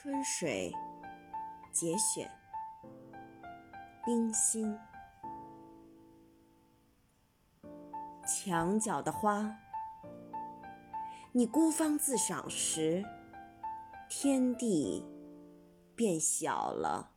[0.00, 0.72] 春水
[1.72, 2.30] 节选
[4.04, 4.78] 冰心。
[8.24, 9.58] 墙角的花
[11.32, 13.04] 你孤芳自赏时
[14.08, 15.04] 天地
[15.96, 17.10] 变小了。